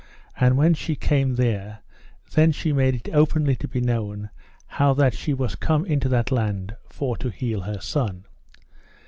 [0.39, 1.81] And when she came there,
[2.33, 4.31] then she made it openly to be known
[4.65, 8.25] how that she was come into that land for to heal her son.